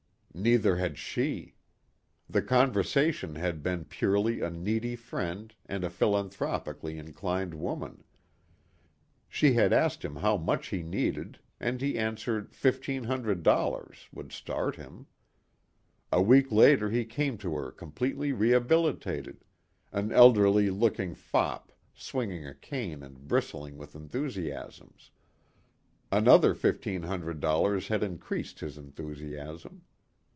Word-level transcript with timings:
Neither 0.33 0.77
had 0.77 0.97
she. 0.97 1.55
The 2.29 2.41
conversation 2.41 3.35
had 3.35 3.61
been 3.61 3.83
purely 3.83 4.39
a 4.41 4.49
needy 4.49 4.95
friend 4.95 5.53
and 5.65 5.83
a 5.83 5.89
philanthropically 5.89 6.97
inclined 6.97 7.53
woman. 7.53 8.05
She 9.27 9.53
had 9.55 9.73
asked 9.73 10.05
him 10.05 10.15
how 10.15 10.37
much 10.37 10.67
he 10.69 10.83
needed 10.83 11.39
and 11.59 11.81
he 11.81 11.97
answered 11.99 12.53
$1,500 12.53 14.13
would 14.13 14.31
start 14.31 14.77
him. 14.77 15.05
A 16.13 16.21
week 16.21 16.49
later 16.49 16.89
he 16.89 17.03
came 17.03 17.37
to 17.39 17.53
her 17.55 17.69
completely 17.69 18.31
rehabilitated 18.31 19.43
an 19.91 20.13
elderly 20.13 20.69
looking 20.69 21.13
fop 21.13 21.73
swinging 21.93 22.47
a 22.47 22.55
cane 22.55 23.03
and 23.03 23.27
bristling 23.27 23.77
with 23.77 23.95
enthusiasms. 23.97 25.11
Another 26.09 26.55
$1,500 26.55 27.87
had 27.89 28.01
increased 28.01 28.61
his 28.61 28.77
enthusiasm. 28.77 29.81